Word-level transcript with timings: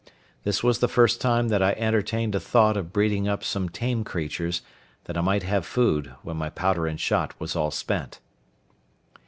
This 0.43 0.63
was 0.63 0.79
the 0.79 0.87
first 0.87 1.21
time 1.21 1.49
that 1.49 1.61
I 1.61 1.73
entertained 1.73 2.33
a 2.33 2.39
thought 2.39 2.75
of 2.75 2.91
breeding 2.91 3.27
up 3.27 3.43
some 3.43 3.69
tame 3.69 4.03
creatures, 4.03 4.63
that 5.03 5.15
I 5.15 5.21
might 5.21 5.43
have 5.43 5.63
food 5.63 6.15
when 6.23 6.37
my 6.37 6.49
powder 6.49 6.87
and 6.87 6.99
shot 6.99 7.39
was 7.39 7.55
all 7.55 7.69
spent. 7.69 8.19